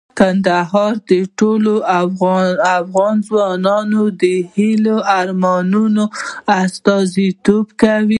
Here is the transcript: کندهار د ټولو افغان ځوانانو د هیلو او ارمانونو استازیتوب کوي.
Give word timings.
کندهار 0.19 0.93
د 1.09 1.11
ټولو 1.39 1.73
افغان 2.79 3.15
ځوانانو 3.27 4.01
د 4.21 4.23
هیلو 4.53 4.97
او 5.03 5.05
ارمانونو 5.19 6.03
استازیتوب 6.61 7.65
کوي. 7.81 8.09